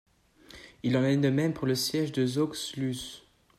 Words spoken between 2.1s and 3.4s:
de Soxhluse.